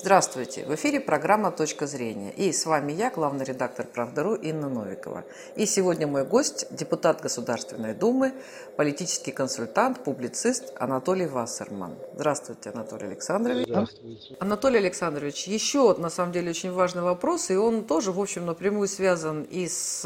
[0.00, 0.64] Здравствуйте!
[0.64, 2.30] В эфире программа «Точка зрения».
[2.30, 5.24] И с вами я, главный редактор «Правдару» Инна Новикова.
[5.56, 8.32] И сегодня мой гость– депутат Государственной Думы,
[8.76, 11.96] политический консультант, публицист Анатолий Вассерман.
[12.14, 13.66] Здравствуйте, Анатолий Александрович.
[13.66, 14.36] Здравствуйте.
[14.38, 18.86] Анатолий Александрович, еще, на самом деле, очень важный вопрос, и он тоже, в общем, напрямую
[18.86, 20.04] связан и с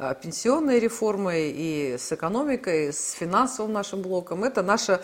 [0.00, 4.42] э, пенсионной реформой, и с экономикой, и с финансовым нашим блоком.
[4.42, 5.00] Это наша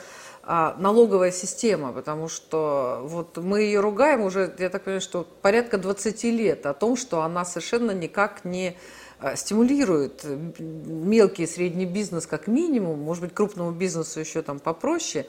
[0.49, 6.25] налоговая система, потому что вот мы ее ругаем уже, я так понимаю, что порядка 20
[6.25, 8.75] лет о том, что она совершенно никак не
[9.21, 10.25] а, стимулирует
[10.59, 15.27] мелкий и средний бизнес как минимум, может быть, крупному бизнесу еще там попроще.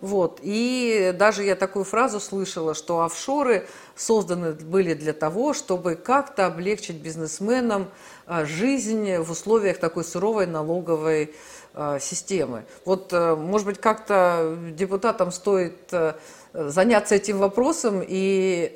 [0.00, 0.40] Вот.
[0.42, 6.96] И даже я такую фразу слышала, что офшоры созданы были для того, чтобы как-то облегчить
[6.96, 7.90] бизнесменам
[8.26, 11.34] а, жизнь в условиях такой суровой налоговой
[11.72, 12.64] Э, системы.
[12.84, 16.14] Вот, э, может быть, как-то депутатам стоит э,
[16.52, 18.74] заняться этим вопросом и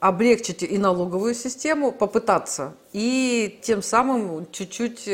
[0.00, 5.08] облегчить и налоговую систему, попытаться, и тем самым чуть-чуть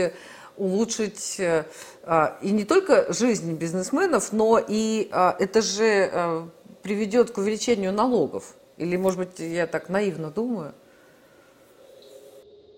[0.61, 6.51] улучшить и не только жизнь бизнесменов, но и это же
[6.83, 8.55] приведет к увеличению налогов.
[8.77, 10.73] Или, может быть, я так наивно думаю?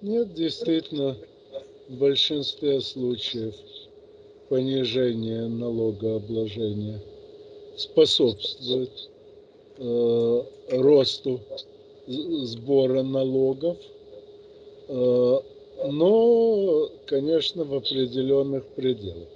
[0.01, 1.17] Нет, действительно,
[1.89, 3.55] в большинстве случаев–
[4.53, 7.01] понижение налогообложения
[7.79, 8.91] способствует
[9.79, 11.41] э, росту
[12.07, 13.79] сбора налогов,
[14.89, 15.39] э,
[15.89, 16.32] но,
[17.07, 19.29] конечно, в определенных пределах.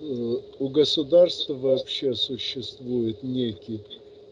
[0.00, 3.82] Э, у государства вообще существует некий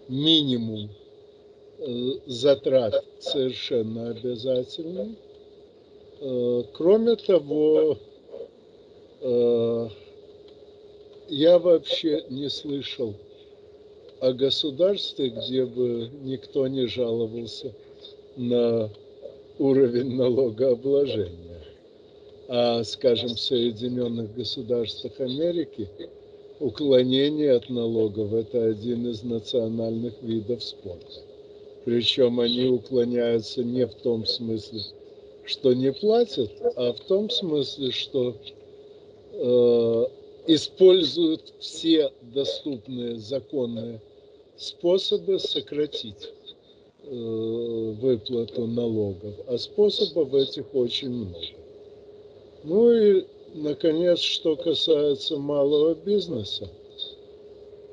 [0.08, 0.90] минимум
[1.78, 5.16] э, затрат совершенно обязательный.
[6.20, 7.98] Э, кроме того,
[11.28, 13.14] я вообще не слышал
[14.20, 17.72] о государстве, где бы никто не жаловался
[18.36, 18.90] на
[19.58, 21.45] уровень налогообложения.
[22.48, 25.88] А, скажем, в Соединенных Государствах Америки
[26.60, 31.22] уклонение от налогов– это один из национальных видов спорта.
[31.84, 34.80] Причем они уклоняются не в том смысле,
[35.44, 38.36] что не платят, а в том смысле, что
[39.32, 40.06] э,
[40.46, 44.00] используют все доступные законные
[44.56, 46.30] способы сократить
[47.02, 51.65] э, выплату налогов, а способов этих очень много.
[52.64, 56.68] Ну и, наконец, что касается малого бизнеса,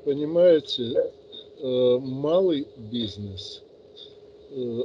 [0.04, 1.10] понимаете,
[1.58, 3.62] э, малый бизнес
[4.50, 4.80] э,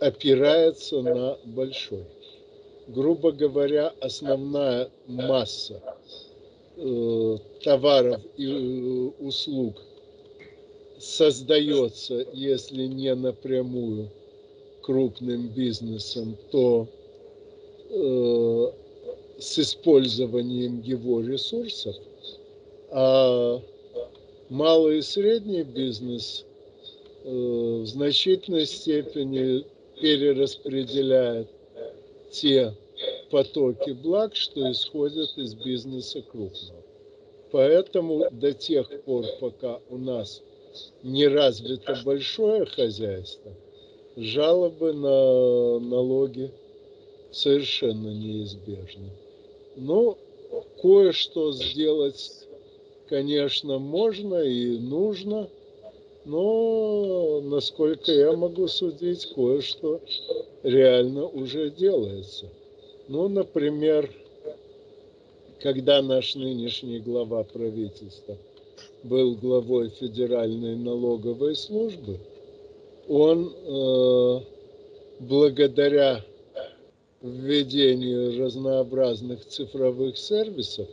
[0.00, 2.04] опирается на большой.
[2.88, 5.80] Грубо говоря, основная масса
[6.76, 9.80] Э, товаров и услуг
[10.98, 14.10] создается, если не напрямую
[14.82, 16.88] крупным бизнесом, то
[19.38, 21.96] с использованием его ресурсов,
[22.90, 23.60] а
[24.48, 26.44] малый и средний бизнес
[27.24, 29.64] э, в значительной степени
[30.00, 31.48] перераспределяет
[32.30, 32.74] те
[33.30, 36.82] потоки благ, что исходят из бизнеса крупного.
[37.50, 40.42] Поэтому до тех пор, пока у нас
[41.02, 43.52] не развито большое хозяйство,
[44.16, 46.50] жалобы на налоги
[47.34, 49.10] совершенно неизбежны.
[49.76, 50.16] Но
[50.80, 52.46] кое-что сделать,
[53.08, 55.48] конечно, можно и нужно,
[56.24, 60.00] но, насколько я могу судить, кое-что
[60.62, 62.48] реально уже делается.
[63.08, 64.10] Ну, например,
[65.60, 68.38] когда наш нынешний глава правительства
[69.02, 72.18] был главой Федеральной налоговой службы,
[73.06, 74.40] он э,
[75.20, 76.24] благодаря
[77.24, 80.88] введению разнообразных цифровых сервисов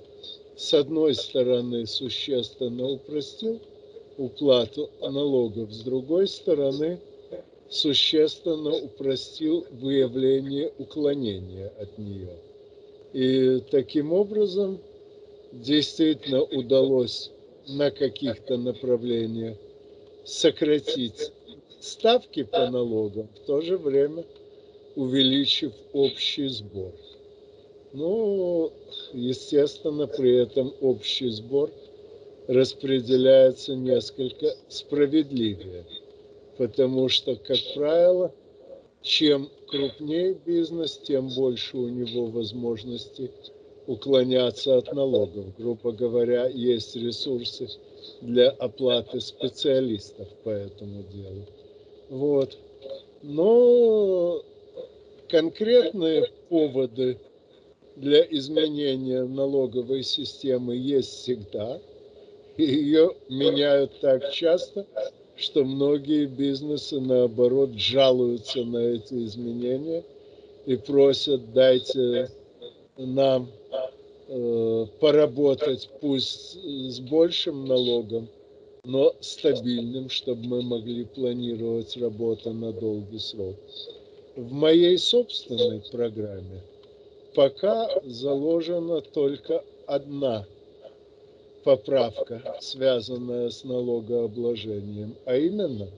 [0.56, 3.60] с одной стороны существенно упростил
[4.18, 7.00] уплату налогов, с другой стороны–
[7.72, 12.38] существенно упростил выявление уклонения от нее.
[13.14, 14.78] И таким образом
[15.54, 17.32] действительно удалось
[17.68, 19.58] на каких-то направлениях
[20.26, 21.32] сократить
[21.80, 24.26] ставки по налогам, в то же время
[24.96, 26.92] увеличив общий сбор.
[27.94, 28.72] Ну,
[29.14, 31.70] естественно, при этом общий сбор
[32.48, 35.86] распределяется несколько справедливее
[36.62, 38.32] потому что, как правило,
[39.02, 43.32] чем крупнее бизнес, тем больше у него возможности
[43.88, 45.58] уклоняться от налогов.
[45.58, 47.68] Грубо говоря, есть ресурсы
[48.22, 51.48] для оплаты специалистов по этому делу.
[52.10, 52.56] Вот.
[53.24, 54.44] Но
[55.32, 57.18] конкретные поводы
[57.96, 61.80] для изменения налоговой системы есть всегда.
[62.58, 64.86] И ее меняют так часто,
[65.38, 70.04] что многие бизнесы, наоборот, жалуются на эти изменения
[70.66, 72.30] и просят, дайте
[72.98, 73.50] нам
[74.28, 78.28] э, поработать пусть с большим налогом,
[78.84, 83.56] но стабильным, чтобы мы могли планировать работу на долгий срок.
[84.36, 86.62] В моей собственной программе
[87.36, 90.48] пока заложена только одна
[91.66, 95.90] поправка, связанная с налогообложением, а именно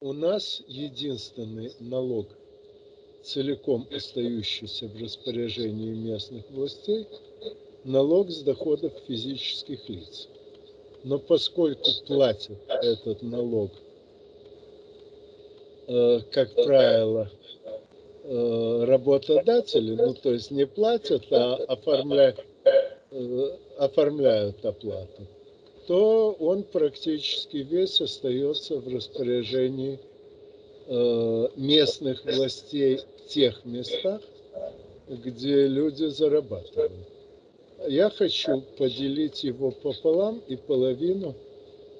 [0.00, 2.26] у нас единственный налог,
[3.22, 7.06] целиком остающийся в распоряжении местных властей,
[7.84, 10.28] налог с доходов физических лиц.
[11.04, 13.72] Но поскольку платят этот налог,
[15.86, 17.30] как правило,
[18.24, 22.44] э, работодатели, ну то есть не платят, а оформляют,
[23.10, 25.26] э, оформляют оплату,
[25.86, 29.98] то он практически весь остается в распоряжении
[31.56, 34.20] местных властей в тех местах,
[35.08, 37.08] где люди зарабатывают.
[37.86, 41.34] Я хочу поделить его пополам и половину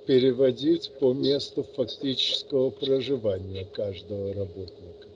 [0.07, 5.09] переводить по месту фактического проживания каждого работника.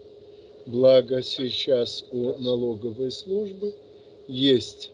[0.67, 3.75] Благо сейчас у налоговой службы
[4.27, 4.91] есть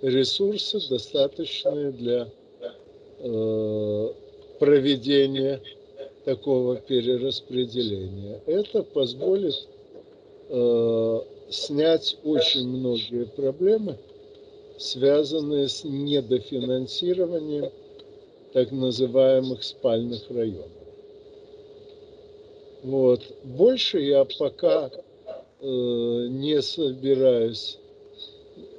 [0.00, 2.28] ресурсы, достаточные для
[3.18, 4.12] э,
[4.58, 5.60] проведения
[6.24, 8.40] такого перераспределения.
[8.46, 9.54] Это позволит
[10.48, 13.96] э, снять очень многие проблемы–
[14.82, 17.70] связанные с недофинансированием
[18.52, 20.70] так называемых спальных районов.
[22.82, 23.22] Вот.
[23.44, 24.90] Больше я пока
[25.60, 25.66] э,
[26.28, 27.78] не собираюсь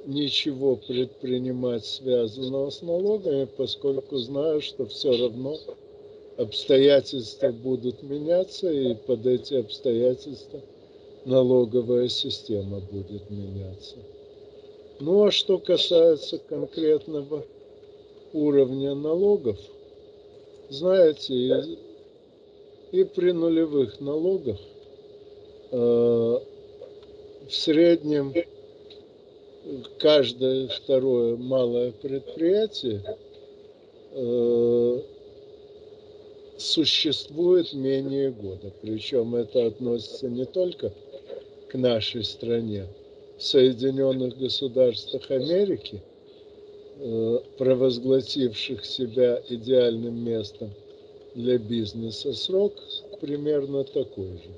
[0.06, 5.56] ничего предпринимать, связанного с налогами, поскольку знаю, что все равно
[6.36, 10.60] обстоятельства будут меняться, и под эти обстоятельства
[11.24, 13.96] налоговая система будет меняться.
[15.00, 17.44] Ну а что касается конкретного
[18.34, 19.58] уровня налогов,
[20.68, 21.78] знаете, и,
[22.92, 24.58] и при нулевых налогах
[25.70, 28.34] э, в среднем
[29.98, 33.02] каждое второе малое предприятие
[34.12, 35.00] э,
[36.58, 38.72] существует менее года.
[38.82, 40.92] Причем это относится не только
[41.68, 42.86] к нашей стране,
[43.38, 46.02] Соединенных Государствах Америки,
[47.58, 50.70] провозгласивших себя идеальным местом
[51.34, 52.72] для бизнеса, срок
[53.20, 54.50] примерно такой же.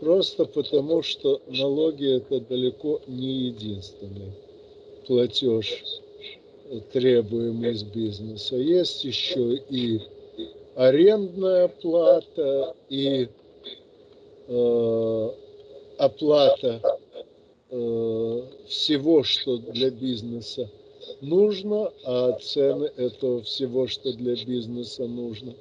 [0.00, 4.32] Просто потому, что налоги это далеко не единственный
[5.06, 5.84] платеж,
[6.92, 8.56] требуемый из бизнеса.
[8.56, 10.00] Есть еще и
[10.76, 13.28] арендная плата, и
[14.48, 15.30] э,
[15.98, 16.80] оплата
[17.72, 20.68] Э, всего, что для бизнеса
[21.20, 25.54] нужно, а цены этого всего, что для бизнеса нужно,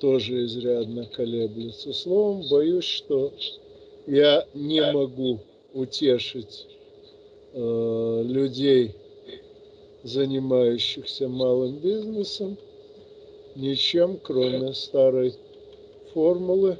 [0.00, 1.92] тоже изрядно колеблются.
[1.92, 3.32] Словом, боюсь, что
[4.06, 5.40] я не могу
[5.72, 6.66] утешить
[7.52, 8.92] э, людей,
[10.02, 12.58] занимающихся малым бизнесом,
[13.56, 15.34] ничем, кроме старой
[16.12, 16.78] формулы.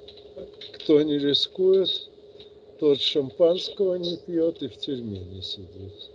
[0.74, 2.08] Кто не рискует,
[2.80, 6.10] тот шампанского не пьет и в тюрьме не сидит.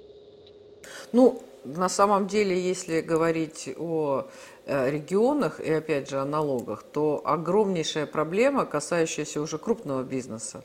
[1.12, 4.28] Ну, на самом деле, если говорить о
[4.66, 10.64] э, регионах и опять же о налогах, то огромнейшая проблема, касающаяся уже крупного бизнеса,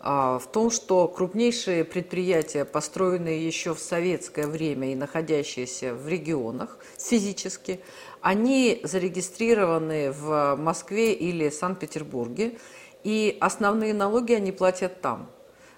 [0.00, 6.78] а, в том, что крупнейшие предприятия, построенные еще в советское время и находящиеся в регионах
[6.98, 7.80] физически,
[8.20, 12.58] они зарегистрированы в Москве или Санкт-Петербурге,
[13.02, 15.28] и основные налоги они платят там.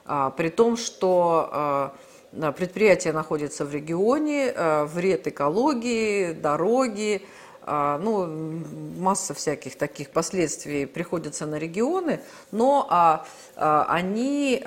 [0.05, 1.97] А, при том, что а,
[2.33, 7.23] предприятие находится в регионе, а, вред экологии, дороги,
[7.67, 8.27] ну,
[8.99, 12.21] масса всяких таких последствий приходится на регионы,
[12.51, 13.27] но а,
[13.87, 14.61] они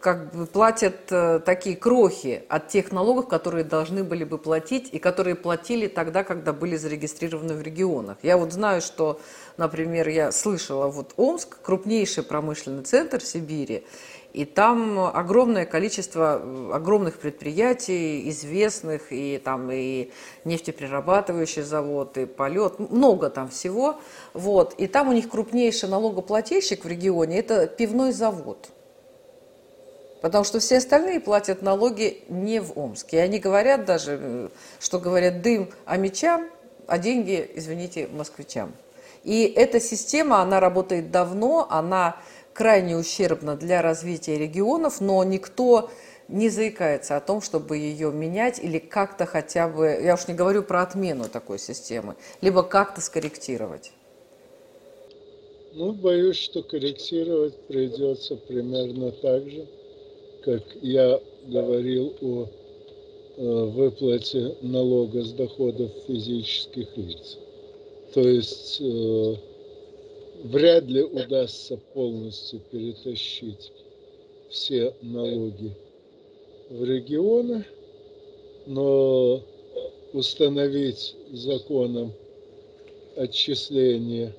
[0.00, 1.06] как бы платят
[1.44, 6.54] такие крохи от тех налогов, которые должны были бы платить и которые платили тогда, когда
[6.54, 8.16] были зарегистрированы в регионах.
[8.22, 9.20] Я вот знаю, что
[9.60, 13.84] Например, я слышала, вот Омск, крупнейший промышленный центр Сибири,
[14.32, 20.10] И там огромное количество э, огромных предприятий, известных, и там и
[20.44, 23.96] нефтеперерабатывающий завод, и полет, много там всего.
[24.32, 24.74] Вот.
[24.74, 28.68] И там у них крупнейший налогоплательщик в регионе– это пивной завод.
[30.20, 33.16] Потому что все остальные платят налоги не в Омске.
[33.16, 36.48] И они говорят даже, э, что говорят дым а мечам,
[36.86, 38.72] а деньги, извините, москвичам.
[39.24, 42.16] И эта система, она работает давно, она
[42.52, 45.90] крайне ущербна для развития регионов, но никто
[46.28, 50.62] не заикается о том, чтобы ее менять или как-то хотя бы, я уж не говорю
[50.62, 53.92] про отмену такой системы, либо как-то скорректировать.
[55.72, 59.66] Ну, боюсь, что корректировать придется примерно так же,
[60.44, 62.48] как я говорил о
[63.36, 67.38] э, выплате налога с доходов физических лиц.
[68.14, 69.34] То есть э,
[70.44, 73.72] вряд ли удастся полностью перетащить
[74.48, 75.74] все налоги
[76.70, 77.64] в регионы,
[78.66, 79.42] но
[80.12, 82.12] установить законом
[83.16, 84.34] отчисление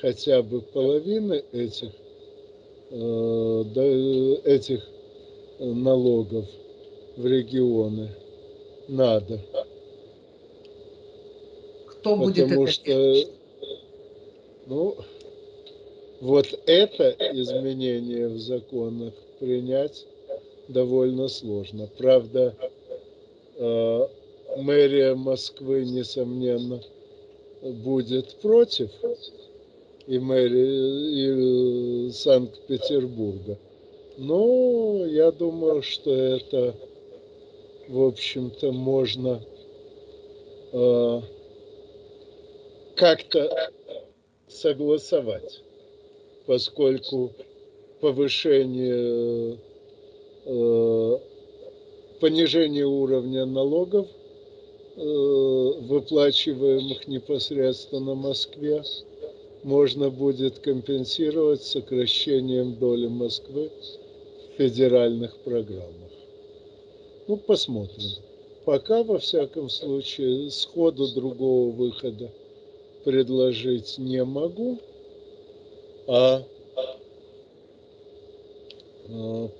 [0.00, 1.90] хотя бы половины этих,
[2.90, 4.86] э, этих
[5.58, 6.46] налогов
[7.16, 8.10] в регионы
[8.88, 9.40] надо.
[11.86, 13.14] Кто будет Потому это что,
[14.66, 14.96] ну,
[16.24, 20.06] вот это изменение в законах принять
[20.68, 21.86] довольно сложно.
[21.98, 22.54] Правда,
[23.56, 24.08] э,
[24.56, 26.80] мэрия Москвы, несомненно,
[27.60, 28.90] будет против,
[30.06, 33.58] и мэрия Санкт-Петербурга.
[34.16, 36.74] Но я думаю, что это,
[37.86, 39.42] в общем-то, можно
[40.72, 41.20] э,
[42.96, 43.70] как-то
[44.48, 45.60] согласовать,
[46.46, 47.32] поскольку
[48.00, 49.58] повышение,
[50.44, 51.18] э,
[52.20, 54.06] понижение уровня налогов,
[54.96, 58.82] э, выплачиваемых непосредственно Москве,
[59.62, 63.70] можно будет компенсировать сокращением доли Москвы
[64.52, 66.10] в федеральных программах.
[67.26, 68.10] Ну, посмотрим.
[68.66, 72.30] Пока, во всяком случае, сходу другого выхода
[73.04, 74.78] предложить не могу,
[76.08, 76.44] а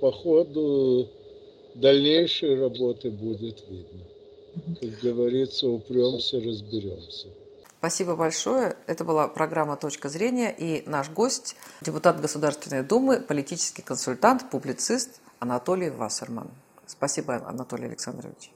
[0.00, 1.08] по ходу
[1.74, 4.04] дальнейшей работы будет видно.
[4.80, 7.28] Как говорится, упремся, разберемся.
[7.78, 8.76] Спасибо большое.
[8.86, 15.90] Это была программа «Точка зрения» и наш гость, депутат Государственной Думы, политический консультант, публицист Анатолий
[15.90, 16.48] Вассерман.
[16.86, 18.53] Спасибо, Анатолий Александрович.